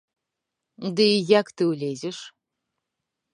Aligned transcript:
Ды 0.99 1.05
і 1.09 1.19
як 1.39 1.47
ты 1.61 1.67
ўлезеш? 1.73 2.17